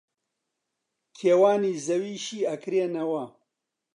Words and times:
کێوانی 1.17 1.73
زەوی 1.85 2.13
شی 2.25 2.39
ئەکرێنەوە 2.49 3.23